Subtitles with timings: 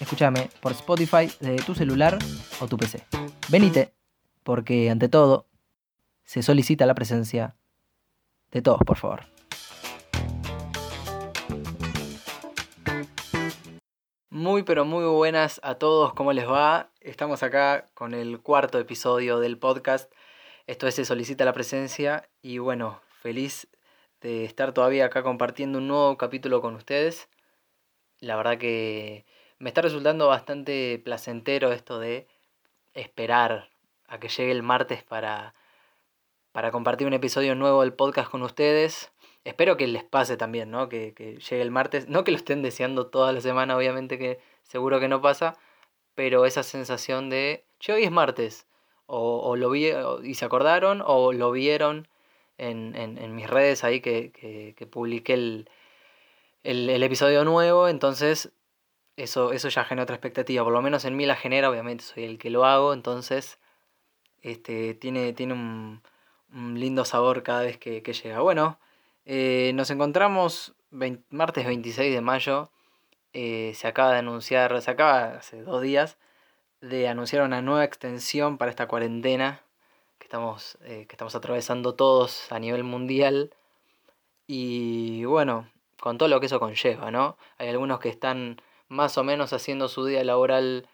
[0.00, 2.18] Escúchame por Spotify de tu celular
[2.60, 3.04] o tu PC.
[3.48, 3.92] Venite,
[4.44, 5.46] porque ante todo
[6.24, 7.56] se solicita la presencia
[8.52, 9.26] de todos, por favor.
[14.30, 16.90] Muy pero muy buenas a todos, ¿cómo les va?
[17.00, 20.12] Estamos acá con el cuarto episodio del podcast.
[20.68, 23.66] Esto es Se solicita la presencia y bueno, feliz
[24.20, 27.28] de estar todavía acá compartiendo un nuevo capítulo con ustedes.
[28.20, 29.26] La verdad que
[29.58, 32.26] me está resultando bastante placentero esto de
[32.94, 33.70] esperar
[34.06, 35.54] a que llegue el martes para,
[36.52, 39.12] para compartir un episodio nuevo del podcast con ustedes.
[39.44, 40.88] Espero que les pase también, ¿no?
[40.88, 42.08] Que, llegue el martes.
[42.08, 45.56] No que lo estén deseando toda la semana, obviamente que seguro que no pasa.
[46.14, 48.66] Pero esa sensación de, che, hoy es martes.
[49.06, 49.90] O, lo vi
[50.22, 52.08] y se acordaron, o lo vieron
[52.58, 55.70] en, mis redes ahí que, que, publiqué el,
[56.62, 57.88] el, episodio nuevo.
[57.88, 58.52] Entonces,
[59.18, 60.64] eso, eso ya genera otra expectativa.
[60.64, 62.92] Por lo menos en mí la genera, obviamente soy el que lo hago.
[62.94, 63.58] Entonces,
[64.42, 66.02] este, tiene, tiene un,
[66.54, 68.40] un lindo sabor cada vez que, que llega.
[68.40, 68.78] Bueno,
[69.26, 72.70] eh, nos encontramos martes 26 de mayo.
[73.32, 76.16] Eh, se acaba de anunciar, se acaba hace dos días
[76.80, 79.62] de anunciar una nueva extensión para esta cuarentena
[80.18, 83.52] que estamos, eh, que estamos atravesando todos a nivel mundial.
[84.46, 85.68] Y bueno,
[86.00, 87.36] con todo lo que eso conlleva, ¿no?
[87.58, 90.88] Hay algunos que están más o menos haciendo su día laboral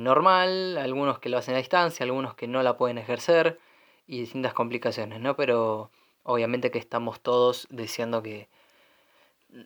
[0.00, 3.60] normal, algunos que lo hacen a distancia, algunos que no la pueden ejercer
[4.08, 5.36] y distintas complicaciones, ¿no?
[5.36, 5.90] Pero
[6.24, 8.48] Obviamente que estamos todos deseando que,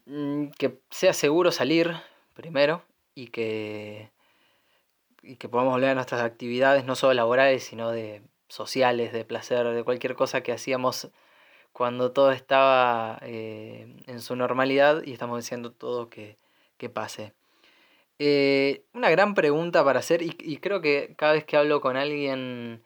[0.06, 1.94] mm, que sea seguro salir
[2.34, 2.82] primero
[3.15, 4.10] y que,
[5.22, 9.66] y que podamos volver a nuestras actividades, no solo laborales, sino de sociales, de placer,
[9.69, 11.10] de cualquier cosa que hacíamos
[11.72, 16.38] cuando todo estaba eh, en su normalidad y estamos deseando todo que,
[16.78, 17.34] que pase.
[18.19, 22.82] Eh, una gran pregunta para hacer y, creo que cada vez que hablo con alguien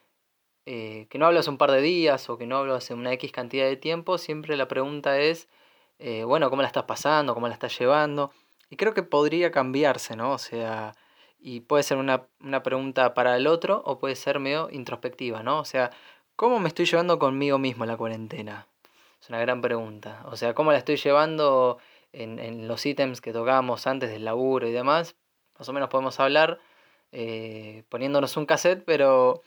[0.66, 3.12] eh, que no hablo hace un par de días o que no hablo hace una
[3.14, 5.48] X cantidad de tiempo, siempre la pregunta es,
[5.98, 7.34] eh, bueno, ¿cómo la estás pasando?
[7.34, 8.32] ¿Cómo la estás llevando?
[8.70, 10.32] Y creo que podría cambiarse, ¿no?
[10.32, 10.94] O sea,
[11.41, 15.60] y puede ser una, una pregunta para el otro o puede ser medio introspectiva, ¿no?
[15.60, 15.91] O sea,
[16.36, 18.66] ¿cómo me estoy llevando conmigo mismo la cuarentena?
[19.20, 20.22] Es una gran pregunta.
[20.26, 21.78] O sea, ¿cómo la estoy llevando
[22.12, 25.16] en, en los ítems que tocábamos antes del laburo y demás?
[25.60, 26.59] Más o menos podemos hablar
[27.12, 29.43] eh, poniéndonos un cassette, pero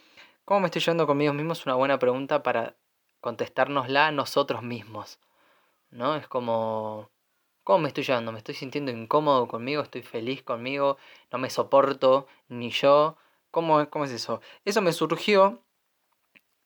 [0.46, 1.54] ¿Cómo me estoy llevando conmigo mismo?
[1.54, 2.76] Es una buena pregunta para
[3.22, 5.20] contestárnosla nosotros mismos.
[5.92, 6.16] ¿No?
[6.16, 7.10] Es como.
[7.64, 8.34] ¿Cómo me estoy llevando?
[8.34, 9.82] ¿Me estoy sintiendo incómodo conmigo?
[9.82, 10.98] ¿Estoy feliz conmigo?
[11.32, 13.18] ¿No me soporto ni yo?
[13.52, 14.42] ¿Cómo, cómo es eso?
[14.66, 15.64] Eso me surgió.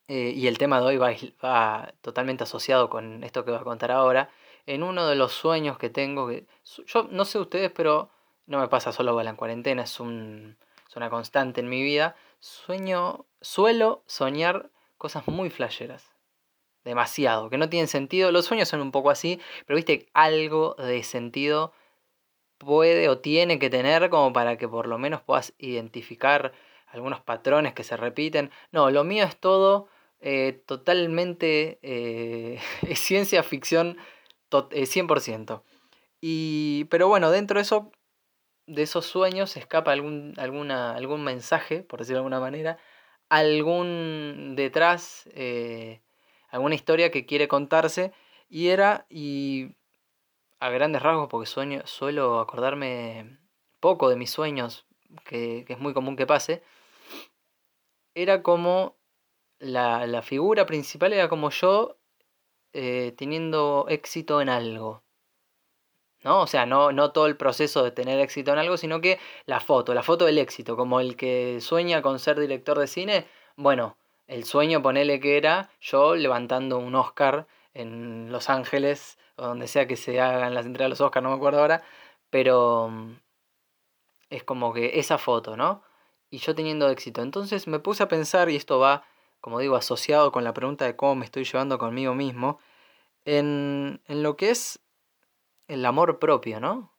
[0.07, 1.11] Eh, y el tema de hoy va,
[1.43, 4.31] va, totalmente asociado con esto que voy a contar ahora.
[4.65, 6.27] En uno de los sueños que tengo.
[6.29, 6.47] Que,
[6.87, 8.09] yo no sé ustedes, pero
[8.47, 9.83] no me pasa solo con la cuarentena.
[9.83, 10.57] Es, un,
[10.89, 16.11] es una constante en mi vida sueño, suelo soñar cosas muy flasheras.
[16.83, 18.31] Demasiado, que no tienen sentido.
[18.31, 21.73] Los sueños son un poco así, pero viste, algo de sentido
[22.57, 26.53] puede o tiene que tener como para que por lo menos puedas identificar
[26.87, 28.51] algunos patrones que se repiten.
[28.71, 29.89] No, lo mío es todo
[30.21, 32.59] eh, totalmente eh,
[32.95, 33.97] ciencia ficción
[34.49, 35.61] 100%.
[35.61, 35.63] Eh,
[36.21, 37.91] y, pero bueno, dentro de eso
[38.67, 42.77] de esos sueños escapa algún, alguna, algún mensaje, por decirlo de alguna manera,
[43.29, 46.01] algún detrás, eh,
[46.49, 48.13] alguna historia que quiere contarse,
[48.49, 49.75] y era, y
[50.59, 53.39] a grandes rasgos, porque sueño, suelo acordarme
[53.79, 54.85] poco de mis sueños,
[55.25, 56.63] que, es muy común que pase,
[58.15, 58.97] era como
[59.59, 61.97] la, la figura principal era como yo
[62.73, 65.03] eh, teniendo éxito en algo.
[66.27, 66.41] ¿No?
[66.41, 69.61] O sea, no, no todo el proceso de tener éxito en algo, sino que la
[69.61, 73.97] foto, la foto del éxito, como el que sueña con ser director de cine, bueno,
[74.27, 79.87] el sueño, ponele que era yo levantando un Oscar en Los Ángeles, o donde sea
[79.87, 81.81] que se hagan las entregas de los Oscars, no me acuerdo ahora,
[82.29, 83.15] pero mm,
[84.29, 85.81] es como que esa foto, ¿no?
[86.29, 87.21] Y yo teniendo éxito.
[87.21, 89.05] Entonces me puse a pensar, y esto va,
[89.41, 92.59] como digo, asociado con la pregunta de cómo me estoy llevando conmigo mismo,
[93.25, 94.81] en, en lo que es
[95.67, 96.91] el amor propio, ¿no?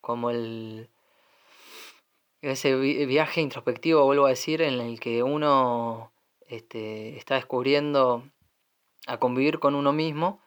[0.00, 0.88] Como el...
[2.42, 6.12] ese viaje introspectivo, vuelvo a decir, en el que uno
[6.48, 8.24] este, está descubriendo
[9.06, 10.40] a convivir con uno mismo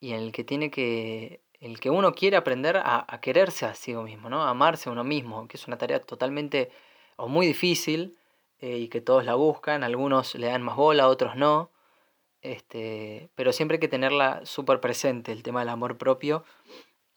[0.00, 3.94] y en el que tiene que, el que uno quiere aprender a, quererse a sí
[3.94, 4.42] mismo, ¿no?
[4.42, 6.70] A amarse a uno mismo, que es una tarea totalmente
[7.16, 8.18] o muy difícil
[8.60, 11.70] eh, y que todos la buscan, algunos le dan más bola, otros no,
[12.44, 16.44] este, pero siempre hay que tenerla súper presente, el tema del amor propio.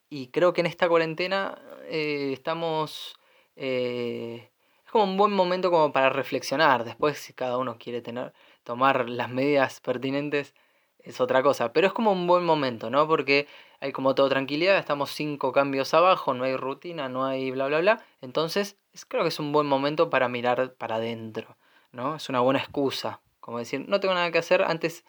[0.10, 3.16] Y creo que en esta cuarentena eh, estamos...
[3.56, 4.50] Eh,
[4.86, 6.86] es como un buen momento como para reflexionar.
[6.86, 8.34] Después, si cada uno quiere tener,
[8.64, 10.56] tomar las medidas pertinentes,
[11.00, 11.74] es otra cosa.
[11.74, 13.08] Pero es como un buen momento, ¿no?
[13.08, 13.48] Porque
[13.80, 17.80] hay como todo tranquilidad, estamos cinco cambios abajo, no hay rutina, no hay bla, bla,
[17.80, 18.06] bla.
[18.22, 18.78] Entonces,
[19.08, 21.58] creo que es un buen momento para mirar para adentro,
[21.92, 22.16] ¿no?
[22.16, 23.22] Es una buena excusa.
[23.40, 24.64] Como decir, no tengo nada que hacer.
[24.64, 25.06] Antes,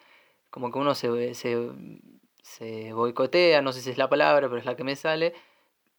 [0.49, 1.57] como que uno se, se,
[2.49, 5.33] se boicotea, no sé si es la palabra, pero es la que me sale.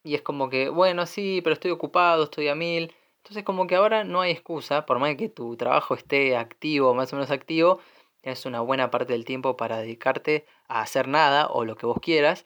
[0.03, 2.93] Y es como que, bueno, sí, pero estoy ocupado, estoy a mil.
[3.17, 7.13] Entonces como que ahora no hay excusa, por más que tu trabajo esté activo, más
[7.13, 7.79] o menos activo,
[8.21, 11.99] tienes una buena parte del tiempo para dedicarte a hacer nada o lo que vos
[12.01, 12.45] quieras.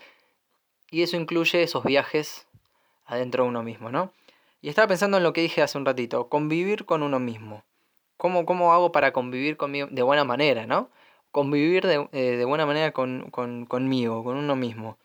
[0.91, 2.47] Y eso incluye esos viajes
[3.05, 4.11] adentro de uno mismo, ¿no?
[4.61, 7.63] Y estaba pensando en lo que dije hace un ratito, convivir con uno mismo.
[8.17, 10.89] ¿Cómo, cómo hago para convivir conmigo de buena manera, ¿no?
[11.35, 14.97] Convivir de, eh, de buena manera con, con, conmigo, con uno mismo.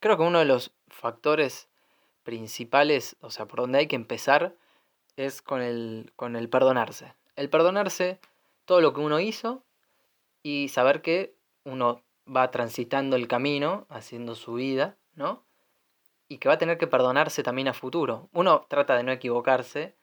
[0.00, 1.66] Creo que uno de los factores
[2.24, 4.54] principales, o sea, por donde hay que empezar,
[5.16, 7.14] es con el, con el perdonarse.
[7.36, 8.20] El perdonarse
[8.66, 9.62] todo lo que uno hizo
[10.42, 11.32] y saber que
[11.64, 15.42] uno va transitando el camino, haciendo su vida, ¿no?
[16.28, 18.28] Y que va a tener que perdonarse también a futuro.
[18.34, 19.96] Uno trata de no equivocarse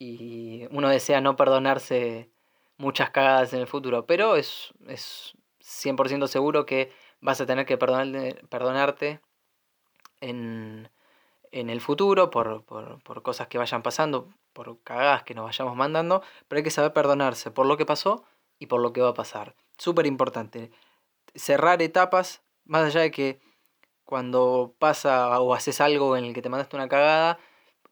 [0.00, 2.33] y uno desea no perdonarse
[2.76, 7.78] muchas cagadas en el futuro, pero es, es 100% seguro que vas a tener que
[7.78, 9.20] perdonarte
[10.20, 10.90] en,
[11.52, 15.76] en el futuro por, por, por, cosas que vayan pasando, por cagadas que nos vayamos
[15.76, 18.24] mandando, pero hay que saber perdonarse por lo que pasó
[18.58, 19.54] y por lo que va a pasar.
[19.78, 20.70] Súper importante.
[21.34, 23.40] Cerrar etapas, más allá de que
[24.04, 27.38] cuando pasa o haces algo en el que te mandaste una cagada,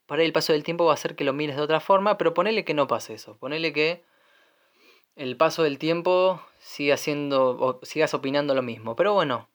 [0.07, 2.35] para el paso del tiempo va a hacer que lo mires de otra forma, pero
[2.35, 3.37] ponele que no pase eso.
[3.39, 4.05] Ponele que
[5.17, 8.97] el paso del tiempo siga siendo o sigas opinando lo mismo.
[8.97, 9.49] Pero bueno,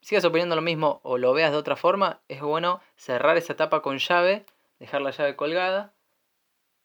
[0.00, 3.82] sigas opinando lo mismo o lo veas de otra forma, es bueno cerrar esa etapa
[3.82, 4.46] con llave,
[4.78, 5.94] dejar la llave colgada,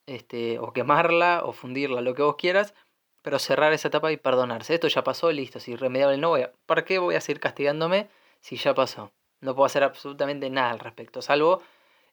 [0.06, 2.76] este, o quemarla, o fundirla, lo que vos quieras,
[3.22, 4.76] pero cerrar esa etapa y perdonarse.
[4.76, 6.54] Esto ya pasó, listo, si irremediable no voy a...
[6.66, 9.12] ¿Para qué voy a seguir castigándome si ya pasó?
[9.42, 11.62] No puedo hacer absolutamente nada al respecto, salvo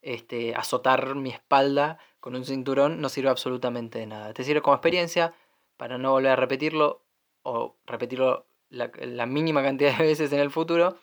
[0.02, 4.32] este, azotar mi espalda con un cinturón, no sirve absolutamente de nada.
[4.34, 5.34] Te sirve como experiencia
[5.82, 7.02] para no volver a repetirlo
[7.42, 10.96] o repetirlo la, mínima cantidad de veces en el futuro,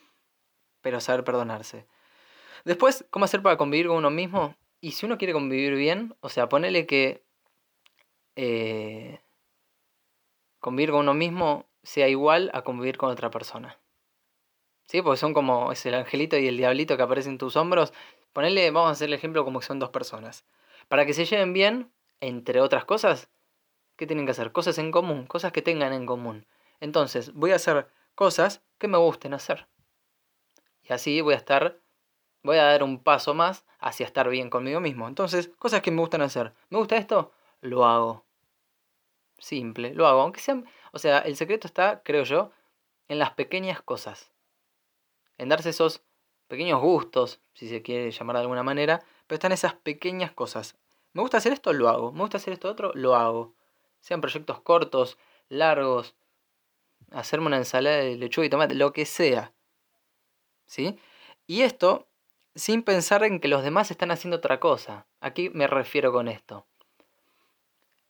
[0.80, 1.86] pero saber perdonarse.
[2.64, 4.56] Después, ¿cómo hacer para convivir con uno mismo?
[4.80, 7.26] Y si uno quiere convivir bien, o sea, ponele que
[8.38, 9.20] eh,
[10.62, 13.78] convivir con uno mismo sea igual a convivir con otra persona.
[14.88, 15.02] ¿Sí?
[15.02, 17.92] Porque son como es el angelito y el diablito que aparecen en tus hombros.
[18.32, 20.46] Ponele, vamos a hacer el ejemplo como que son dos personas.
[20.88, 21.92] Para que se lleven bien,
[22.22, 23.30] entre otras cosas,
[24.00, 24.54] ¿qué tienen que hacer?
[24.54, 26.48] Cosas en común, cosas que tengan en común.
[26.80, 29.68] Entonces, voy a hacer cosas que me gusten hacer.
[30.84, 31.82] Y así voy a estar,
[32.42, 35.10] voy a dar un paso más hacia estar bien conmigo mismo.
[35.10, 36.54] Entonces, cosas que me gustan hacer.
[36.70, 37.34] ¿Me gusta esto?
[37.60, 38.24] Lo hago.
[39.38, 40.22] Simple, lo hago.
[40.22, 42.52] Aunque sean, o sea, el secreto está, creo yo,
[43.10, 44.32] en las pequeñas cosas.
[45.38, 46.04] En darse esos
[46.48, 50.78] pequeños gustos, si se quiere llamar de alguna manera, pero están esas pequeñas cosas.
[51.12, 51.74] ¿Me gusta hacer esto?
[51.74, 52.14] Lo hago.
[52.14, 52.94] ¿Me gusta hacer esto otro?
[52.96, 53.59] Lo hago.
[54.00, 55.18] Sean proyectos cortos,
[55.50, 56.16] largos,
[57.12, 59.54] hacerme una ensalada de lechuga y tomate, lo que sea.
[60.66, 61.00] ¿Sí?
[61.48, 62.08] Y esto
[62.56, 65.08] sin pensar en que los demás están haciendo otra cosa.
[65.22, 66.68] Aquí me refiero con esto.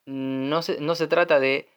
[0.05, 1.69] No se, no se trata de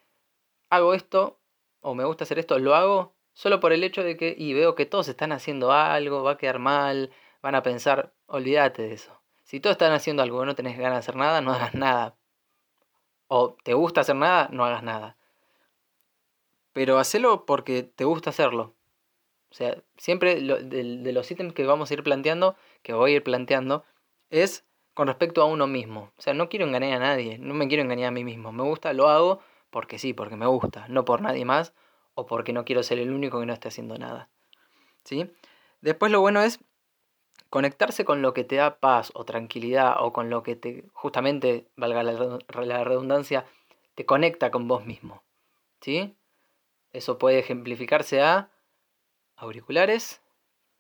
[0.71, 1.38] hago esto
[1.83, 4.75] o me gusta hacer esto, lo hago solo por el hecho de que y veo
[4.75, 7.11] que todos están haciendo algo, va a quedar mal,
[7.42, 9.21] van a pensar, olvídate de eso.
[9.42, 12.16] Si todos están haciendo algo no tenés ganas de hacer nada, no hagas nada.
[13.34, 15.16] O te gusta hacer nada, no hagas nada
[16.72, 18.74] pero hacelo porque te gusta hacerlo.
[19.50, 23.22] O sea, siempre de, los ítems que vamos a ir planteando, que voy a ir
[23.22, 23.84] planteando,
[24.30, 26.10] es con respecto a uno mismo.
[26.16, 28.52] O sea, no quiero engañar a nadie, no me quiero engañar a mí mismo.
[28.52, 31.74] Me gusta, lo hago porque sí, porque me gusta, no por nadie más
[32.14, 34.28] o porque no quiero ser el único que no esté haciendo nada.
[35.04, 35.30] ¿Sí?
[35.80, 36.60] Después lo bueno es
[37.50, 41.68] conectarse con lo que te da paz o tranquilidad o con lo que te, justamente,
[41.76, 43.46] valga la redundancia,
[43.94, 45.22] te conecta con vos mismo.
[45.80, 46.16] ¿Sí?
[46.92, 48.50] Eso puede ejemplificarse a
[49.37, 50.20] auriculares,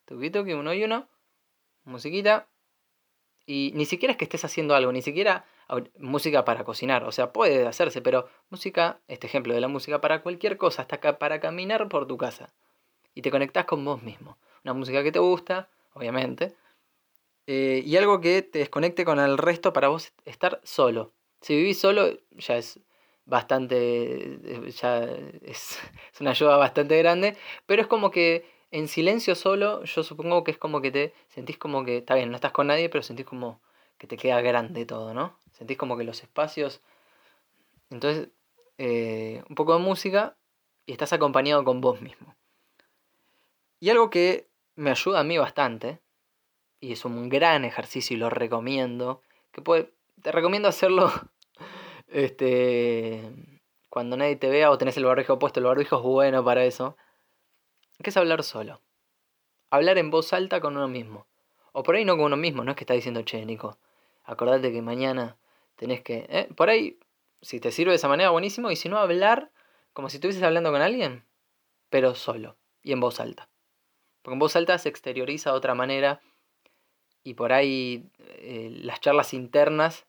[0.04, 1.08] tuquito que uno y uno,
[1.84, 2.48] musiquita
[3.46, 5.44] Y ni siquiera es que estés haciendo algo, ni siquiera
[5.98, 10.22] música para cocinar, o sea, puede hacerse, pero música, este ejemplo de la música, para
[10.22, 12.52] cualquier cosa, hasta para caminar por tu casa.
[13.14, 14.38] Y te conectás con vos mismo.
[14.64, 16.54] Una música que te gusta, obviamente.
[17.46, 21.12] Eh, y algo que te desconecte con el resto para vos estar solo.
[21.40, 22.80] Si vivís solo, ya es
[23.24, 24.38] bastante,
[24.80, 25.04] ya
[25.42, 25.78] es,
[26.14, 30.52] es una ayuda bastante grande, pero es como que en silencio solo, yo supongo que
[30.52, 33.26] es como que te sentís como que, está bien, no estás con nadie, pero sentís
[33.26, 33.60] como
[33.98, 35.38] que te queda grande todo, ¿no?
[35.52, 36.80] Sentís como que los espacios...
[37.90, 38.30] Entonces,
[38.78, 40.36] eh, un poco de música
[40.86, 42.34] y estás acompañado con vos mismo.
[43.78, 46.00] Y algo que me ayuda a mí bastante,
[46.80, 51.12] y es un gran ejercicio y lo recomiendo, que puede, te recomiendo hacerlo
[52.08, 53.22] este,
[53.88, 56.96] cuando nadie te vea o tenés el barbijo puesto, el barbijo es bueno para eso,
[58.02, 58.80] que es hablar solo.
[59.70, 61.26] Hablar en voz alta con uno mismo.
[61.72, 63.78] O por ahí no con uno mismo, no es que está diciendo, che, Nico,
[64.24, 65.36] acordate que mañana
[65.76, 66.26] tenés que...
[66.28, 66.48] ¿eh?
[66.54, 66.98] Por ahí,
[67.40, 68.70] si te sirve de esa manera, buenísimo.
[68.70, 69.50] Y si no, hablar
[69.92, 71.24] como si estuvieses hablando con alguien,
[71.90, 73.48] pero solo y en voz alta.
[74.22, 76.20] Porque en voz alta se exterioriza de otra manera
[77.24, 80.06] y por ahí eh, las charlas internas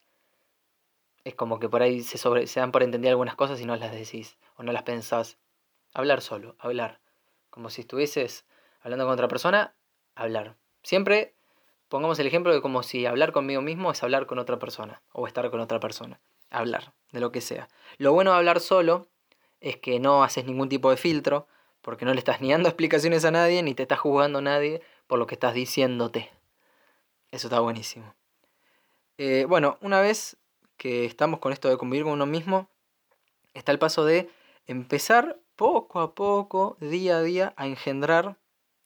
[1.23, 3.75] es como que por ahí se, sobre, se dan por entender algunas cosas y no
[3.75, 5.37] las decís o no las pensás.
[5.93, 6.99] Hablar solo, hablar.
[7.49, 8.45] Como si estuvieses
[8.81, 9.75] hablando con otra persona,
[10.15, 10.57] hablar.
[10.81, 11.35] Siempre
[11.87, 15.27] pongamos el ejemplo de como si hablar conmigo mismo es hablar con otra persona o
[15.27, 16.19] estar con otra persona.
[16.49, 17.69] Hablar, de lo que sea.
[17.97, 19.07] Lo bueno de hablar solo
[19.61, 21.47] es que no haces ningún tipo de filtro,
[21.83, 24.81] porque no le estás ni dando explicaciones a nadie, ni te estás juzgando a nadie
[25.05, 26.31] por lo que estás diciéndote.
[27.31, 28.15] Eso está buenísimo.
[29.19, 30.37] Eh, bueno, una vez
[30.77, 32.67] que estamos con esto de convivir con uno mismo,
[33.53, 34.29] está el paso de
[34.65, 38.37] empezar poco a poco, día a día, a engendrar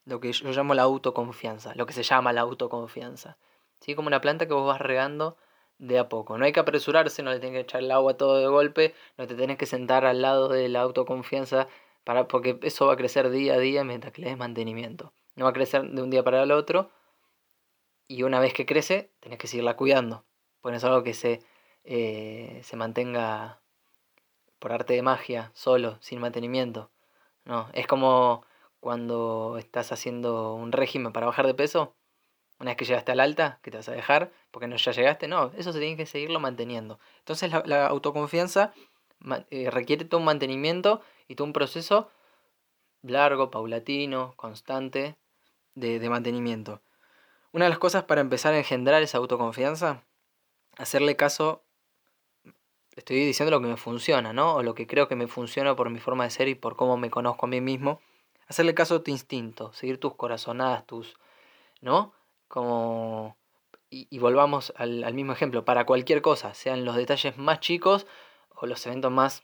[0.05, 3.37] lo que yo llamo la autoconfianza, lo que se llama la autoconfianza.
[3.79, 3.95] ¿Sí?
[3.95, 5.37] Como una planta que vos vas regando
[5.77, 6.37] de a poco.
[6.37, 9.27] No hay que apresurarse, no le tienes que echar el agua todo de golpe, no
[9.27, 11.67] te tenés que sentar al lado de la autoconfianza,
[12.07, 15.11] para, porque eso va a crecer día a día mientras que le des mantenimiento.
[15.35, 16.89] No va a crecer de un día para el otro,
[18.07, 20.23] y una vez que crece, tenés que seguirla cuidando.
[20.61, 21.41] Porque es algo que se,
[21.83, 23.59] eh, se mantenga
[24.57, 26.91] por arte de magia, solo, sin mantenimiento.
[27.43, 28.45] No, es como
[28.79, 31.93] cuando estás haciendo un régimen para bajar de peso.
[32.57, 35.27] Una vez que llegaste al alta, que te vas a dejar, porque no ya llegaste,
[35.27, 37.01] no, eso se tiene que seguirlo manteniendo.
[37.19, 38.71] Entonces la, autoconfianza
[39.49, 42.09] eh, requiere todo un mantenimiento y todo un proceso
[43.01, 45.15] largo, paulatino, constante
[45.75, 46.81] de, de mantenimiento.
[47.51, 50.03] Una de las cosas para empezar a engendrar esa autoconfianza,
[50.77, 51.63] hacerle caso
[52.97, 54.55] estoy diciendo lo que me funciona, ¿no?
[54.55, 56.97] O lo que creo que me funciona por mi forma de ser y por cómo
[56.97, 58.01] me conozco a mí mismo.
[58.47, 61.15] Hacerle caso a tu instinto, seguir tus corazonadas, tus.
[61.81, 62.13] ¿no?
[62.47, 63.37] Como.
[63.89, 68.05] Y, volvamos al, al, mismo ejemplo, para cualquier cosa, sean los detalles más chicos
[68.59, 69.43] o los eventos más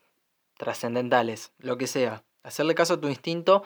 [0.58, 2.24] trascendentales, lo que sea.
[2.42, 3.64] Hacerle caso a tu instinto.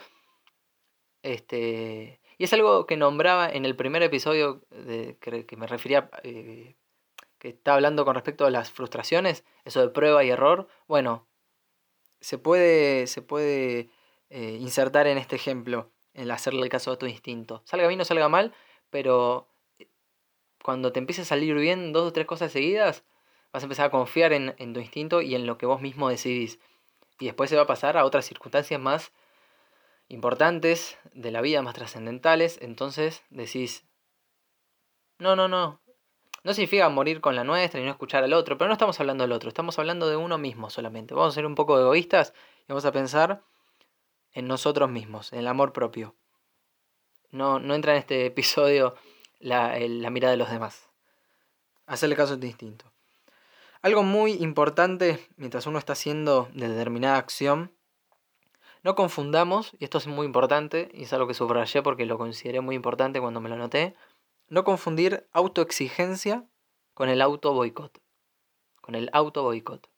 [1.24, 2.20] Este.
[2.38, 6.76] Y es algo que nombraba en el primer episodio de, que, me refería eh,
[7.40, 11.28] que está hablando con respecto a las frustraciones, eso de prueba y error, bueno,
[12.22, 13.90] se puede, se puede
[14.30, 17.64] eh, insertar en este ejemplo, en hacerle caso a tu instinto.
[17.66, 18.54] Salga bien o salga mal,
[18.92, 19.48] pero
[19.80, 19.88] eh,
[20.64, 23.04] cuando te empiece a salir bien dos o tres cosas seguidas,
[23.52, 26.60] vas a empezar a confiar en, tu instinto y en lo que vos mismo decidís.
[27.20, 29.12] Y después se va a pasar a otras circunstancias más
[30.08, 32.60] importantes de la vida, más trascendentales.
[32.62, 33.86] Entonces decís,
[35.18, 35.82] no, no, no,
[36.44, 39.24] no significa morir con la nuestra y no escuchar al otro, pero no estamos hablando
[39.24, 41.14] del otro, estamos hablando de uno mismo solamente.
[41.14, 43.44] Vamos a ser un poco egoístas y vamos a pensar
[44.34, 46.16] en nosotros mismos, en el amor propio.
[47.32, 48.96] No, no entra en este episodio
[49.40, 50.88] la, la mirada de los demás.
[51.86, 52.92] Hacerle caso a tu instinto.
[53.82, 57.72] Algo muy importante mientras uno está haciendo determinada acción,
[58.84, 62.62] no confundamos, y esto es muy importante, y es algo que subrayé porque lo consideré
[62.62, 63.96] muy importante cuando me lo noté,
[64.50, 66.46] no confundir autoexigencia
[66.94, 68.02] con el auto boicot.
[68.82, 69.90] Con el auto boicot.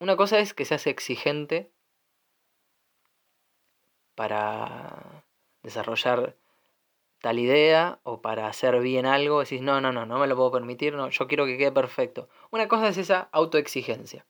[0.00, 1.70] Una cosa es que seas exigente
[4.14, 5.24] para
[5.62, 6.36] desarrollar
[7.20, 10.50] tal idea o para hacer bien algo, decís, no, no, no, no me lo puedo
[10.50, 12.28] permitir, no, yo quiero que quede perfecto.
[12.50, 14.26] Una cosa es esa autoexigencia.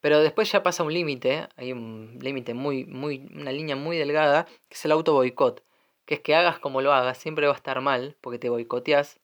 [0.00, 4.46] Pero después ya pasa un límite, hay un límite muy, muy, una línea muy delgada,
[4.46, 5.62] que es el auto boicot
[6.10, 9.20] que es que hagas como lo hagas, siempre va a estar mal, porque te boicoteas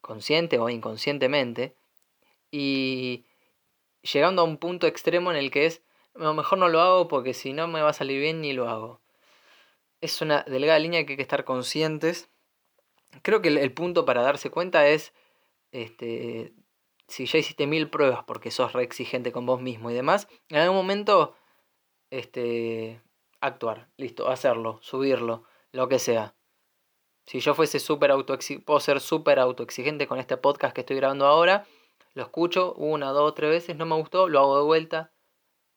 [0.00, 1.76] consciente o inconscientemente,
[2.50, 3.26] y
[4.00, 5.82] llegando a un punto extremo en el que es,
[6.14, 9.02] mejor no lo hago porque si no me va a salir bien ni lo hago.
[10.04, 12.28] Es una delgada línea que hay que estar conscientes
[13.22, 15.12] creo que el, punto para darse cuenta es,
[15.72, 16.52] este,
[17.08, 20.58] si ya hiciste mil pruebas porque sos re exigente con vos mismo y demás, en
[20.58, 21.34] algún momento,
[22.10, 23.00] este,
[23.40, 26.34] actuar, listo, hacerlo, subirlo, lo que sea.
[27.26, 31.26] Si yo fuese súper autoexigente, puedo ser súper autoexigente con este podcast que estoy grabando
[31.26, 31.66] ahora,
[32.14, 35.12] lo escucho una, dos, tres veces, no me gustó, lo hago de vuelta,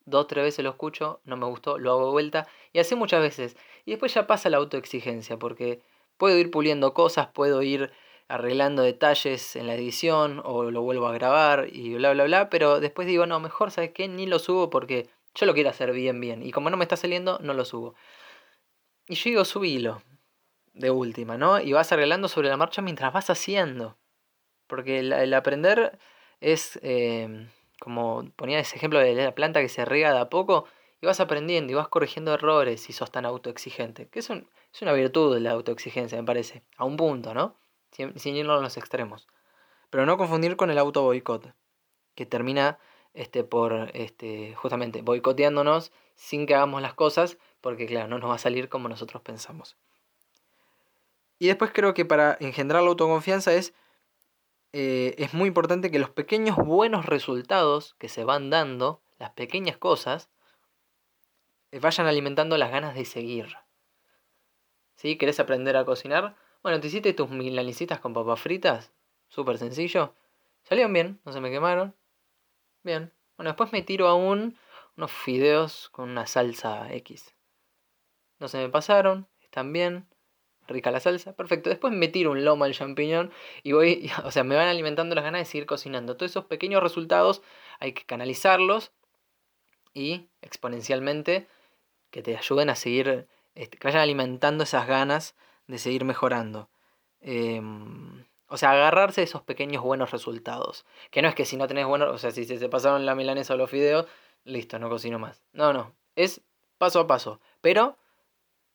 [0.05, 3.21] dos, tres veces lo escucho, no me gustó, lo hago de vuelta, y así muchas
[3.21, 3.57] veces.
[3.87, 5.79] Y después ya pasa la autoexigencia, porque
[6.17, 7.89] puedo ir puliendo cosas, puedo ir
[8.27, 12.81] arreglando detalles en la edición, o lo vuelvo a grabar, y bla, bla, bla, pero
[12.81, 14.09] después digo, no, mejor, ¿sabes qué?
[14.09, 16.97] Ni lo subo porque yo lo quiero hacer bien, bien, y como no me está
[16.97, 17.95] saliendo, no lo subo.
[19.07, 20.01] Y yo digo, subilo,
[20.73, 21.61] de última, ¿no?
[21.61, 23.95] Y vas arreglando sobre la marcha mientras vas haciendo.
[24.67, 25.97] Porque el, aprender
[26.41, 27.47] es, em,
[27.79, 30.65] como ponía ese ejemplo de la planta que se riega de a poco,
[31.01, 34.07] y vas aprendiendo y vas corrigiendo errores si sos tan autoexigente.
[34.07, 36.63] Que es, es una virtud la autoexigencia, me parece.
[36.77, 37.55] A un punto, ¿no?
[37.91, 39.27] Sin, sin irnos a los extremos.
[39.89, 41.53] Pero no confundir con el auto boicot,
[42.15, 42.79] que termina
[43.13, 48.35] este, por este, justamente boicoteándonos sin que hagamos las cosas, porque claro, no nos va
[48.35, 49.77] a salir como nosotros pensamos.
[51.39, 53.73] Y después creo que para engendrar la autoconfianza es,
[54.73, 59.77] eh, es muy importante que los pequeños buenos resultados que se van dando, las pequeñas
[59.77, 60.29] cosas,
[61.71, 63.55] vayan alimentando las ganas de seguir.
[64.95, 65.17] ¿Sí?
[65.17, 66.35] ¿Querés aprender a cocinar?
[66.63, 68.91] Bueno, te hiciste tus milanesitas con papas fritas,
[69.27, 70.13] súper sencillo.
[70.63, 71.95] Salieron bien, no se me quemaron.
[72.83, 73.13] Bien.
[73.37, 74.57] Bueno, después me tiro aún
[74.97, 77.35] unos fideos con una salsa X.
[78.39, 80.07] No se me pasaron, están bien
[80.67, 81.69] rica la salsa, perfecto.
[81.69, 83.31] Después me tiro un lomo al champiñón
[83.63, 86.17] y voy, o sea, me van alimentando las ganas de seguir cocinando.
[86.17, 87.41] Todos esos pequeños resultados
[87.79, 88.91] hay que canalizarlos
[89.93, 91.47] y exponencialmente
[92.11, 95.35] que te ayuden a seguir, este, que vayan alimentando esas ganas
[95.67, 96.69] de seguir mejorando.
[97.21, 100.85] Em, o sea, agarrarse esos pequeños buenos resultados.
[101.11, 103.53] Que no es que si no tenés buenos, o sea, si se pasaron la milanesa
[103.53, 104.07] o los fideos,
[104.43, 105.43] listo, no cocino más.
[105.53, 106.41] No, no, es
[106.77, 107.41] paso a paso.
[107.61, 107.97] Pero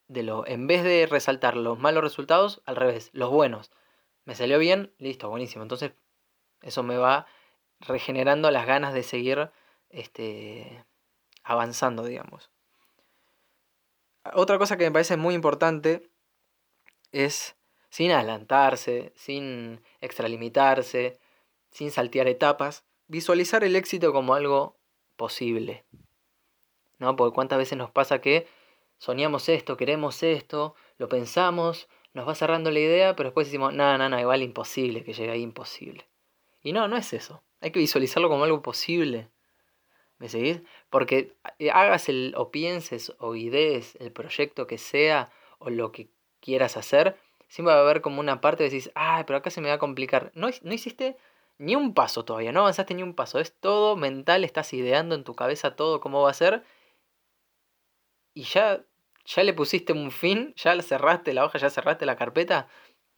[0.08, 3.70] de lo, en vez de resaltar los malos resultados, al revés, los buenos.
[4.24, 5.62] Me salió bien, listo, buenísimo.
[5.62, 5.92] Entonces,
[6.60, 7.26] eso me va
[7.80, 9.50] regenerando las ganas de seguir
[9.90, 10.84] este,
[11.42, 12.50] avanzando, digamos.
[14.34, 16.08] Otra cosa que me parece muy importante
[17.10, 17.56] es,
[17.90, 21.18] sin adelantarse, sin extralimitarse,
[21.70, 24.76] sin saltear etapas, visualizar el éxito como algo
[25.16, 25.84] posible.
[26.98, 27.16] ¿No?
[27.16, 28.46] Porque cuántas veces nos pasa que
[28.98, 33.98] soñamos esto, queremos esto, lo pensamos, nos va cerrando la idea, pero después decimos, no,
[33.98, 36.06] no, no, igual imposible que llegue ahí, imposible.
[36.62, 37.42] Y no, no es eso.
[37.60, 39.28] Hay que visualizarlo como algo posible.
[40.22, 40.62] ¿Me seguís?
[40.88, 46.10] Porque eh, hagas el, o pienses o idees el proyecto que sea o lo que
[46.38, 47.16] quieras hacer,
[47.48, 49.74] siempre va a haber como una parte de decís, ah, pero acá se me va
[49.74, 50.30] a complicar.
[50.36, 51.16] No, no hiciste
[51.58, 53.40] ni un paso todavía, no avanzaste ni un paso.
[53.40, 56.62] Es todo mental, estás ideando en tu cabeza todo cómo va a ser.
[58.32, 58.84] Y ya
[59.24, 62.68] ya le pusiste un fin, ya cerraste la hoja, ya cerraste la carpeta,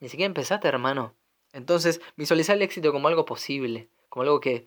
[0.00, 1.14] ni siquiera empezaste, hermano.
[1.52, 4.66] Entonces, visualizar el éxito como algo posible, como algo que,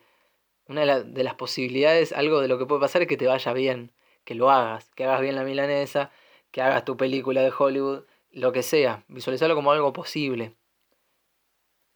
[0.68, 3.90] una de, las posibilidades, algo de lo que puede pasar es que te vaya bien,
[4.24, 6.10] que lo hagas, que hagas bien la milanesa,
[6.50, 10.54] que hagas tu película de Hollywood, lo que sea, visualizarlo como algo posible.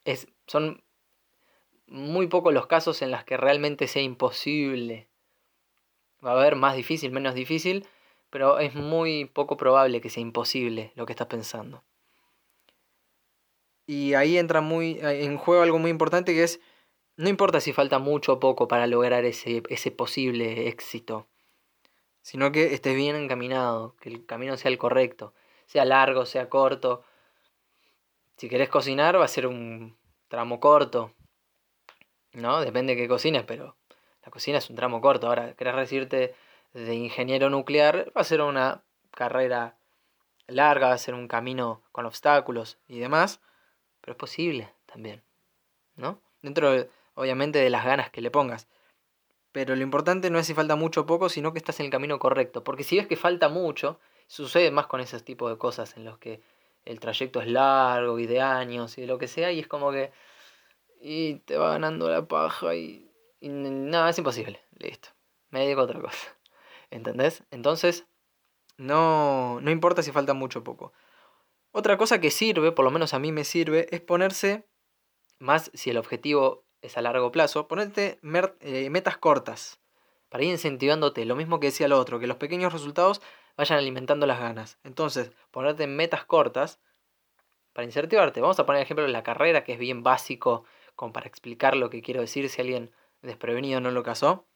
[0.04, 0.82] Es, son
[1.86, 5.08] muy pocos los casos en los que realmente sea imposible.
[6.24, 7.86] Va a haber más difícil, menos difícil,
[8.30, 11.84] pero es muy poco probable que sea imposible lo que estás pensando.
[13.86, 16.60] Y ahí entra muy en juego algo muy importante que es,
[17.16, 21.26] no importa si falta mucho o poco para lograr ese, ese posible éxito,
[22.22, 25.34] sino que estés bien encaminado, que el camino sea el correcto,
[25.66, 27.04] sea largo, sea corto.
[28.36, 29.96] Si querés cocinar va a ser un
[30.28, 31.12] tramo corto,
[32.32, 32.60] ¿no?
[32.60, 33.76] Depende de qué cocines, pero
[34.24, 35.26] la cocina es un tramo corto.
[35.26, 36.34] Ahora, querés recibirte
[36.72, 39.76] de ingeniero nuclear, va a ser una carrera
[40.46, 43.40] larga, va a ser un camino con obstáculos y demás,
[44.00, 45.22] pero es posible también,
[45.96, 46.20] ¿no?
[46.40, 48.68] Dentro, obviamente, de las ganas que le pongas.
[49.52, 51.92] Pero lo importante no es si falta mucho o poco, sino que estás en el
[51.92, 52.64] camino correcto.
[52.64, 56.18] Porque si ves que falta mucho, sucede más con ese tipo de cosas en los
[56.18, 56.40] que
[56.84, 59.92] el trayecto es largo y de años y de lo que sea, y es como
[59.92, 60.10] que.
[61.00, 63.10] Y te va ganando la paja y.
[63.40, 64.60] nada, es imposible.
[64.78, 65.10] Listo.
[65.50, 66.36] Me dedico a otra cosa.
[66.90, 67.44] ¿Entendés?
[67.50, 68.06] Entonces,
[68.78, 70.92] no, no importa si falta mucho o poco.
[71.72, 74.66] Otra cosa que sirve, por lo menos a mí me sirve, es ponerse,
[75.38, 78.18] más si el objetivo es a largo plazo, ponerte
[78.60, 79.80] eh, metas cortas
[80.28, 81.24] para ir incentivándote.
[81.24, 83.22] Lo mismo que decía el otro, que los pequeños resultados
[83.56, 84.78] vayan alimentando las ganas.
[84.84, 86.80] Entonces, ponerte metas cortas
[87.72, 88.40] para incentivarte.
[88.40, 90.64] Vamos a poner el ejemplo de la carrera, que es bien básico,
[90.96, 92.92] como para explicar lo que quiero decir si alguien
[93.22, 94.46] desprevenido no lo casó.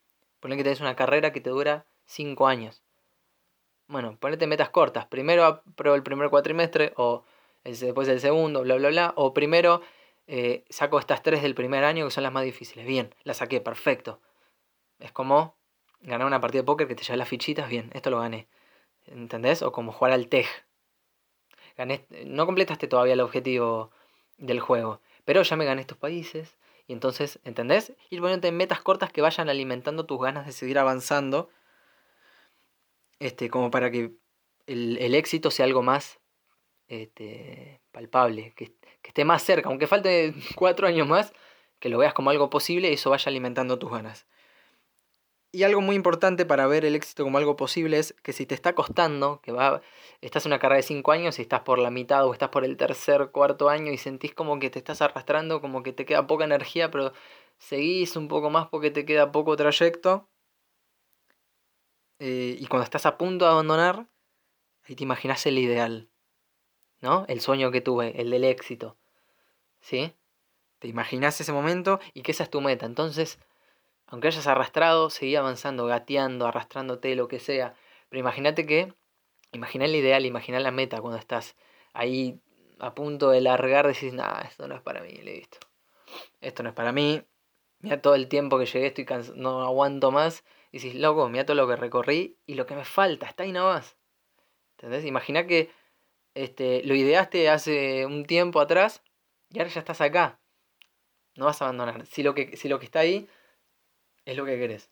[0.40, 2.82] Ponle que tenés una carrera que te dura 5 años.
[3.88, 5.06] Bueno, ponete metas cortas.
[5.06, 7.24] Primero apruebo el primer cuatrimestre o
[7.62, 9.12] después el segundo, bla, bla, bla.
[9.16, 9.80] O primero
[10.26, 12.86] eh, saco estas tres del primer año que son las más difíciles.
[12.86, 14.20] Bien, las saqué, perfecto.
[14.98, 15.56] Es como
[16.00, 17.68] ganar una partida de póker que te lleva las fichitas.
[17.68, 18.48] Bien, esto lo gané.
[19.06, 19.62] ¿Entendés?
[19.62, 20.46] O como jugar al TEG.
[21.76, 23.90] Gané, no completaste todavía el objetivo
[24.38, 26.56] del juego, pero ya me gané estos países.
[26.86, 27.92] Y entonces, ¿entendés?
[28.10, 31.50] Ir poniéndote metas cortas que vayan alimentando tus ganas de seguir avanzando.
[33.18, 34.12] Este, como para que
[34.66, 36.20] el, el éxito sea algo más
[36.88, 41.32] este, palpable, que, que, esté más cerca, aunque falte cuatro años más,
[41.78, 44.26] que lo veas como algo posible y eso vaya alimentando tus ganas.
[45.52, 48.54] Y algo muy importante para ver el éxito como algo posible es que si te
[48.54, 49.80] está costando, que va,
[50.20, 52.64] estás en una carrera de 5 años y estás por la mitad o estás por
[52.64, 56.26] el tercer, cuarto año y sentís como que te estás arrastrando, como que te queda
[56.26, 57.12] poca energía, pero
[57.58, 60.28] seguís un poco más porque te queda poco trayecto.
[62.18, 64.08] Eh, y cuando estás a punto de abandonar,
[64.84, 66.10] ahí te imaginas el ideal,
[67.06, 67.24] ¿no?
[67.28, 68.96] El sueño que tuve, el del éxito.
[69.80, 70.12] ¿Sí?
[70.80, 72.84] Te imaginas ese momento y que esa es tu meta.
[72.84, 73.38] Entonces,
[74.08, 77.74] aunque hayas arrastrado, seguí avanzando, gateando, arrastrándote, lo que sea.
[78.08, 78.92] Pero imagínate que,
[79.52, 81.54] imagina el ideal, imagina la meta cuando estás
[81.92, 82.40] ahí
[82.80, 85.58] a punto de largar, decís, nada, esto no es para mí, listo.
[86.40, 87.22] Esto no es para mí.
[87.78, 90.42] Mira todo el tiempo que llegué, estoy no aguanto más.
[90.72, 93.52] Y decís, loco, mira todo lo que recorrí y lo que me falta, está ahí
[93.52, 93.96] nomás.
[94.72, 95.04] ¿Entendés?
[95.04, 95.70] Imagina que
[96.36, 99.02] este, lo ideaste hace un tiempo atrás
[99.50, 100.38] y ahora ya estás acá.
[101.34, 102.06] No vas a abandonar.
[102.06, 103.26] Si lo que, si lo que está ahí
[104.26, 104.90] es lo que querés.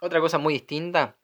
[0.00, 1.16] Otra cosa muy distinta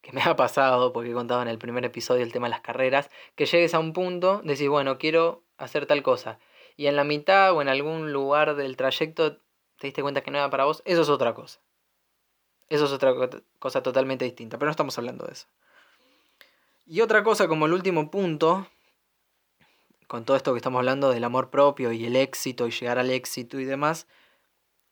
[0.00, 2.60] que me ha pasado, porque he contado en el primer episodio el tema de las
[2.60, 6.38] carreras, que llegues a un punto, decís, bueno, quiero hacer tal cosa.
[6.76, 9.38] Y en la mitad o en algún lugar del trayecto
[9.78, 11.60] te diste cuenta que no era para vos, eso es otra cosa.
[12.68, 13.12] Eso es otra
[13.58, 15.48] cosa totalmente distinta, pero no estamos hablando de eso.
[16.86, 18.68] Y otra cosa como el último punto,
[20.06, 23.10] con todo esto que estamos hablando del amor propio y el éxito y llegar al
[23.10, 24.06] éxito y demás,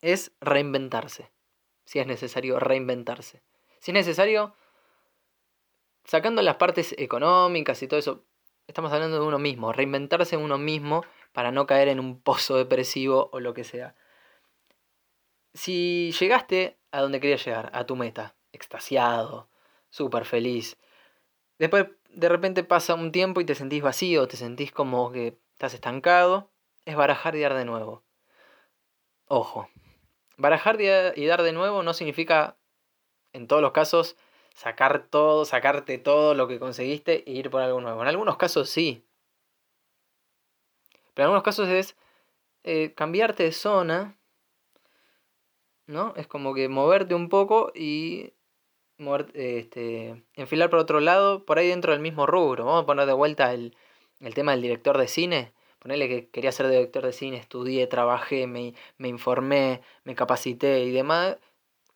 [0.01, 1.31] es reinventarse.
[1.85, 3.43] Si es necesario reinventarse.
[3.81, 4.55] Si es necesario,
[6.05, 8.25] sacando las partes económicas y todo eso,
[8.67, 13.29] estamos hablando de uno mismo, reinventarse uno mismo para no caer en un pozo depresivo
[13.33, 13.95] o lo que sea.
[15.53, 19.51] Si llegaste a donde querías llegar, a tu meta, extasiado,
[19.91, 20.79] súper feliz,
[21.59, 25.75] después de repente pasa un tiempo y te sentís vacío, te sentís como que estás
[25.75, 26.51] estancado,
[26.85, 28.05] es barajar y dar de nuevo.
[29.27, 29.69] Ojo,
[30.43, 32.57] Barajar y dar de nuevo no significa,
[33.33, 34.17] en todos los casos,
[34.55, 38.03] sacar todo, sacarte todo lo que conseguiste e ir por algo nuevo.
[38.03, 39.07] En algunos casos sí.
[41.15, 41.97] Pero en algunos casos es
[42.65, 44.19] eh, cambiarte de zona,
[45.87, 46.15] ¿no?
[46.17, 48.33] Es como que moverte un poco y
[49.35, 52.65] este, enfilar por otro lado, por ahí dentro del mismo rubro.
[52.65, 53.77] Vamos a poner de vuelta el,
[54.21, 55.53] el tema del director de cine.
[55.79, 60.93] Ponele que quería ser director de cine, estudié, trabajé, me, me informé, me capacité y
[60.93, 61.39] demás.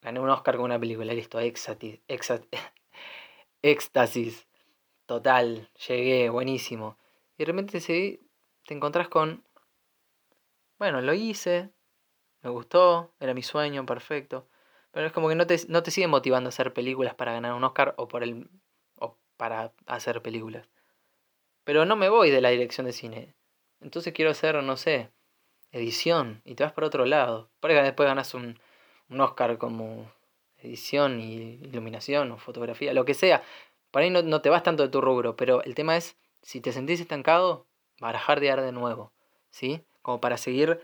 [0.03, 2.01] Gané un Oscar con una película, listo, éxtasis,
[3.63, 4.47] éxtasis.
[5.07, 6.99] Total, llegué, buenísimo.
[7.39, 8.21] Y de repente te,
[8.65, 9.45] te encontrás con,
[10.79, 11.71] bueno, lo hice,
[12.43, 14.49] me gustó, era mi sueño, perfecto.
[14.97, 17.53] Pero es como que no te, no te sigue motivando a hacer películas para ganar
[17.53, 18.49] un Oscar o, por el,
[18.95, 20.71] o para hacer películas.
[21.65, 23.35] Pero no me voy de la dirección de cine.
[23.83, 25.11] Entonces quiero hacer, no sé,
[25.71, 27.51] edición y te vas por otro lado.
[27.61, 28.59] Por ahí después ganas un,
[29.11, 30.11] un Oscar como
[30.57, 33.43] edición y iluminación o fotografía, lo que sea.
[33.91, 36.73] Por ahí no, te vas tanto de tu rubro, pero el tema es, si te
[36.73, 37.67] sentís estancado,
[38.01, 39.13] barajar de ar de nuevo,
[39.51, 39.83] ¿sí?
[40.01, 40.81] Como para seguir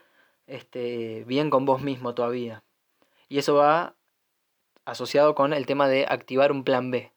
[0.46, 2.62] este, bien con vos mismo todavía.
[3.30, 3.96] Y eso va
[4.84, 7.12] asociado con el tema de activar un plan B.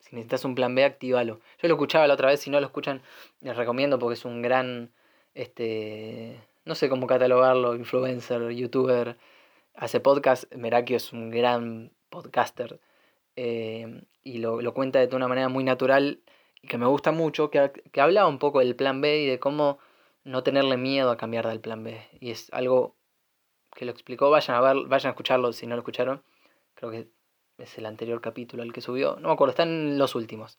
[0.00, 1.40] Si necesitas un plan B, actívalo.
[1.60, 3.02] Yo lo escuchaba la otra vez, si no lo escuchan,
[3.40, 4.92] les recomiendo porque es un gran
[5.34, 9.16] este, no sé cómo catalogarlo, influencer, youtuber,
[9.74, 12.80] hace podcast, Merakio es un gran podcaster
[13.36, 16.20] eh, y lo, cuenta de una manera muy natural
[16.60, 19.38] y que me gusta mucho, que, que hablaba un poco del plan B y de
[19.38, 19.78] cómo
[20.24, 22.00] no tenerle miedo a cambiar del plan B.
[22.20, 22.96] Y es algo
[23.74, 26.22] que lo explicó, vayan a ver, vayan a escucharlo si no lo escucharon.
[26.78, 27.08] Creo que
[27.58, 29.16] es el anterior capítulo el que subió.
[29.16, 30.58] No me acuerdo, están en los últimos.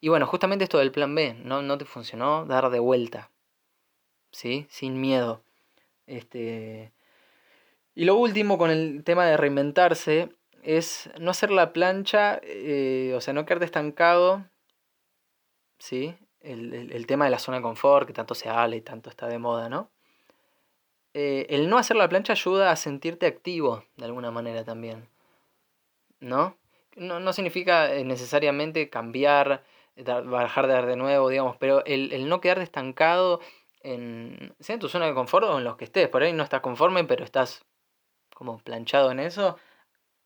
[0.00, 3.30] Y bueno, justamente esto del plan B, no, no te funcionó, dar de vuelta.
[4.32, 4.66] ¿sí?
[4.68, 5.44] Sin miedo.
[6.06, 6.92] Este...
[7.94, 10.30] Y lo último con el tema de reinventarse
[10.62, 14.44] es no hacer la plancha, eh, o sea, no quedarte estancado,
[15.78, 16.16] ¿sí?
[16.40, 19.38] el, tema de la zona de confort, que tanto se habla y tanto está de
[19.38, 19.90] moda, ¿no?
[21.14, 25.08] Eh, el no hacer la plancha ayuda a sentirte activo de alguna manera también,
[26.22, 26.56] ¿no?
[26.96, 29.64] No, significa eh, necesariamente cambiar,
[30.24, 33.40] bajar de de nuevo, digamos, pero el, no quedarte estancado
[33.82, 36.42] en, sea en tu zona de confort o en los que estés, por ahí no
[36.42, 37.64] estás conforme, pero estás
[38.34, 39.56] como planchado en eso,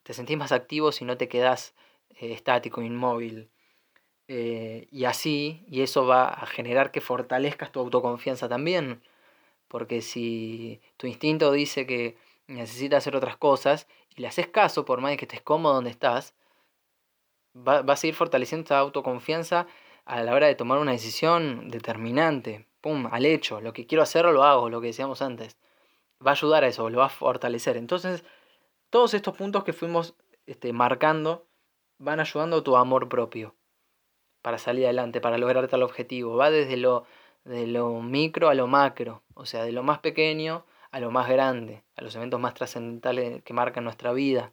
[0.02, 1.74] te sentís más activo si no te quedás
[2.20, 3.50] eh, estático, inmóvil.
[4.28, 9.02] Eh, y así, y eso va a generar que fortalezcas tu autoconfianza también.
[9.68, 12.16] Porque si tu instinto dice que
[12.48, 16.34] necesitas hacer otras cosas y le haces caso, por más que estés cómodo donde estás,
[17.56, 19.66] va, vas a ir fortaleciendo esta autoconfianza
[20.04, 22.66] a la hora de tomar una decisión determinante.
[22.80, 23.60] Pum, al hecho.
[23.60, 25.56] Lo que quiero hacer lo hago, lo que decíamos antes.
[26.24, 27.76] Va a ayudar a eso, lo va a fortalecer.
[27.76, 28.24] Entonces,
[28.90, 30.14] todos estos puntos que fuimos
[30.46, 31.46] este, marcando
[31.98, 33.54] van ayudando a tu amor propio
[34.42, 36.36] para salir adelante, para lograr tal objetivo.
[36.36, 37.04] Va desde lo,
[37.44, 40.64] de lo micro a lo macro, o sea, de lo más pequeño
[40.96, 44.50] a lo más grande, a los eventos más trascendentales que marcan nuestra vida,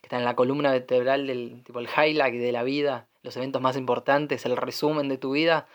[0.00, 3.60] que están en la columna vertebral del tipo el highlight de la vida, los eventos
[3.60, 5.68] más importantes, el resumen de tu vida.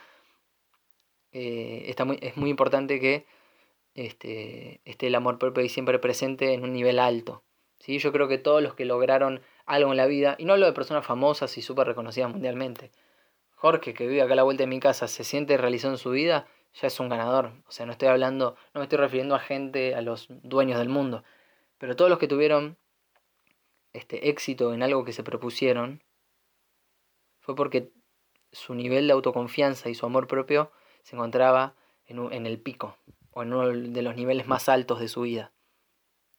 [1.34, 3.27] Eh, está muy, es muy importante que
[3.93, 7.43] este, esté el amor propio ahí siempre presente en un nivel alto.
[7.77, 7.99] ¿sí?
[7.99, 10.73] Yo creo que todos los que lograron algo en la vida, y no hablo de
[10.73, 12.89] personas famosas y súper reconocidas mundialmente,
[13.53, 16.10] Jorge, que vive acá a la vuelta de mi casa, se siente realizado en su
[16.10, 17.53] vida, ya es un ganador.
[17.67, 20.89] O sea, no estoy hablando, no me estoy refiriendo a gente, a los dueños del
[20.89, 21.23] mundo.
[21.77, 22.77] Pero todos los que tuvieron
[23.93, 26.03] este éxito en algo que se propusieron,
[27.39, 27.91] fue porque
[28.51, 30.71] su nivel de autoconfianza y su amor propio
[31.03, 31.75] se encontraba
[32.06, 32.97] en, en el pico,
[33.32, 35.51] o en uno de los niveles más altos de su vida.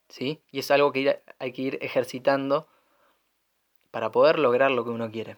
[0.08, 0.42] ¿Sí?
[0.50, 2.68] Y es algo que hay que ir ejercitando
[3.90, 5.36] para poder lograr lo que uno quiere.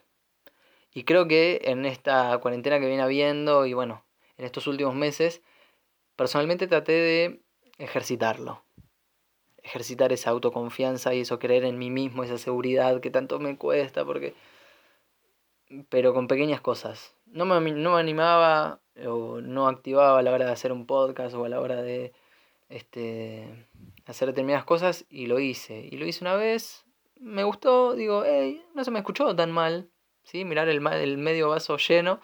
[0.93, 4.05] Y creo que en esta cuarentena que viene habiendo y bueno,
[4.41, 5.43] en estos últimos meses,
[6.17, 7.43] personalmente traté de
[7.77, 8.65] ejercitarlo.
[9.63, 14.05] Ejercitar esa autoconfianza y eso creer en mí mismo, esa seguridad que tanto me cuesta,
[14.05, 14.35] porque...
[15.91, 17.15] Pero con pequeñas cosas.
[17.27, 21.35] No me, no me animaba o no activaba a la hora de hacer un podcast
[21.35, 22.13] o a la hora de
[22.71, 23.47] este,
[24.07, 25.87] hacer determinadas cosas y lo hice.
[25.91, 29.91] Y lo hice una vez, me gustó, digo, hey, no se me escuchó tan mal.
[30.25, 30.47] ¿sí?
[30.47, 32.21] Mirar el, el medio vaso lleno.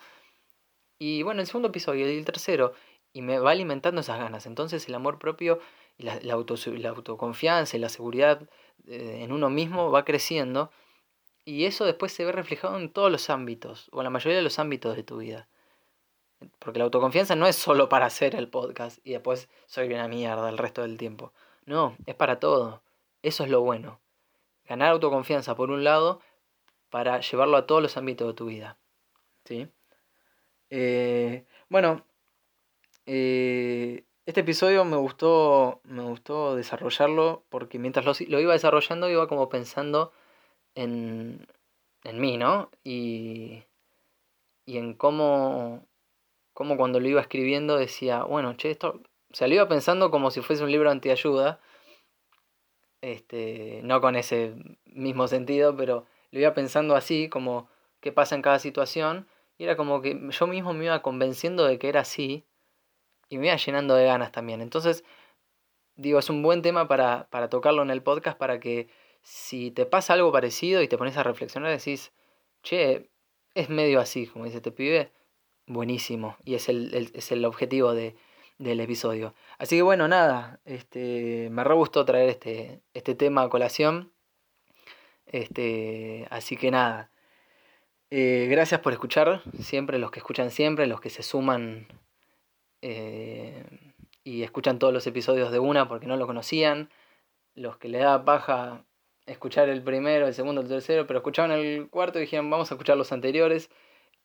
[0.99, 2.73] Y bueno, el segundo episodio y el tercero.
[3.13, 4.47] Y me va alimentando esas ganas.
[4.47, 5.59] Entonces el amor propio
[5.99, 8.49] y la, la, la autoconfianza y la seguridad
[8.87, 10.71] eh, en uno mismo va creciendo.
[11.45, 14.43] Y eso después se ve reflejado en todos los ámbitos, o en la mayoría de
[14.43, 15.49] los ámbitos de tu vida.
[16.59, 20.49] Porque la autoconfianza no es solo para hacer el podcast y después soy una mierda
[20.49, 21.33] el resto del tiempo.
[21.65, 22.83] No, es para todo.
[23.23, 24.01] Eso es lo bueno.
[24.67, 26.21] Ganar autoconfianza por un lado,
[26.91, 28.77] para llevarlo a todos los ámbitos de tu vida.
[29.45, 29.69] ¿Sí?
[30.71, 32.05] Eh, bueno,
[33.07, 39.49] eh, este episodio me gustó, me gustó desarrollarlo porque mientras lo, iba desarrollando iba como
[39.49, 40.13] pensando
[40.75, 41.47] en,
[42.05, 42.71] en mí, ¿no?
[42.83, 43.65] Y,
[44.67, 45.87] y en cómo,
[46.53, 49.01] cómo cuando lo iba escribiendo decía, bueno, che, esto,
[49.33, 51.61] o sea, lo iba pensando como si fuese un libro antiayuda,
[53.01, 54.55] este, no con ese
[54.87, 57.69] mismo sentido, pero lo iba pensando así, como
[58.01, 61.79] qué pasa en cada situación, y era como que yo mismo me iba convenciendo de
[61.79, 62.47] que era así,
[63.29, 64.61] y me iba llenando de ganas también.
[64.61, 65.05] Entonces,
[65.97, 68.89] digo, es un buen tema para, para tocarlo en el podcast, para que
[69.23, 72.13] si te pasa algo parecido y te pones a reflexionar, decís,
[72.63, 73.11] che,
[73.55, 75.13] es medio así, como dice este pibe,
[75.67, 78.17] buenísimo, y es el, es el objetivo de,
[78.59, 79.35] del episodio.
[79.59, 84.13] Así que bueno, nada, este, me re gustó traer este, este tema a colación.
[85.27, 87.11] Este, así que nada.
[88.11, 91.89] Eh, gracias por escuchar, siempre, los que escuchan siempre, los que se suman
[92.81, 93.65] eh,
[94.23, 96.89] y escuchan todos los episodios de una porque no lo conocían,
[97.55, 98.85] los que le da paja
[99.27, 102.75] escuchar el primero, el segundo, el tercero, pero escuchaban el cuarto y dijeron vamos a
[102.75, 103.71] escuchar los anteriores.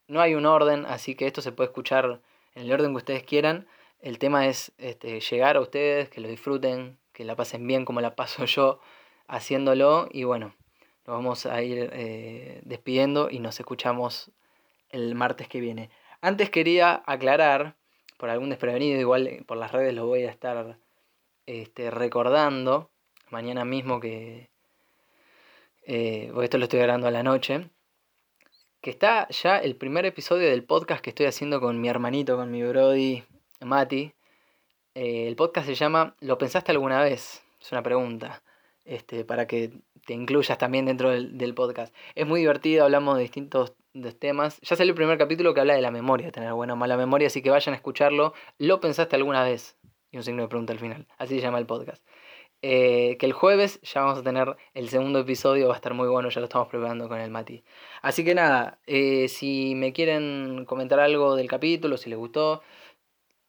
[0.08, 2.22] No hay un orden, así que esto se puede escuchar
[2.56, 3.68] en el orden que ustedes quieran.
[4.00, 8.02] El tema es este, llegar a ustedes, que lo disfruten, que la pasen bien como
[8.02, 8.80] la paso yo
[9.28, 10.54] haciéndolo y bueno,
[11.12, 14.32] vamos a ir eh, despidiendo y nos escuchamos
[14.90, 15.90] el martes que viene.
[16.22, 17.76] Antes quería aclarar,
[18.18, 20.78] por algún desprevenido, igual eh, por las redes lo voy a estar
[21.46, 22.90] este, recordando,
[23.30, 24.50] mañana mismo que,
[25.84, 27.70] eh, esto lo estoy grabando a la noche,
[28.80, 32.52] que está ya el primer episodio del podcast que estoy haciendo con mi hermanito, con
[32.52, 33.24] mi brody
[33.60, 34.14] Mati.
[34.96, 37.44] el podcast se llama ¿Lo pensaste alguna vez?
[37.62, 38.42] Es una pregunta.
[38.86, 39.72] Este, para que
[40.06, 41.94] te incluyas también dentro del, podcast.
[42.16, 44.60] Es muy divertido, hablamos de distintos de temas.
[44.62, 47.28] Ya salió el primer capítulo que habla de la memoria, tener buena o mala memoria,
[47.28, 48.34] así que vayan a escucharlo.
[48.58, 49.78] ¿Lo pensaste alguna vez?
[50.12, 51.08] Y un signo de pregunta al final.
[51.18, 52.04] Así se llama el podcast.
[52.64, 56.08] Eh, que el jueves ya vamos a tener el segundo episodio, va a estar muy
[56.08, 57.64] bueno, ya lo estamos preparando con el Mati.
[58.04, 62.62] Así que nada, eh, si me quieren comentar algo del capítulo, si les gustó,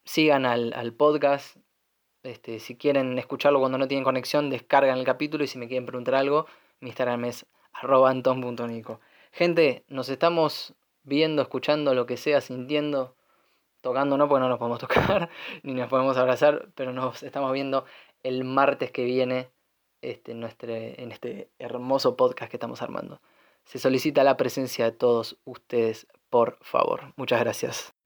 [0.04, 1.58] sigan al, al podcast.
[2.22, 5.86] Este, si quieren escucharlo cuando no tienen conexión, descargan el capítulo y si me quieren
[5.86, 6.46] preguntar algo,
[6.80, 9.00] mi Instagram es anton.nico.
[9.32, 13.16] Gente, nos estamos viendo, escuchando, lo que sea, sintiendo,
[13.80, 15.30] tocando no, porque no nos podemos tocar,
[15.62, 17.84] ni nos podemos abrazar, pero nos estamos viendo
[18.22, 19.50] el martes que viene
[20.00, 23.20] este, en este hermoso podcast que estamos armando.
[23.64, 27.12] Se solicita la presencia de todos ustedes, por favor.
[27.16, 28.01] Muchas gracias.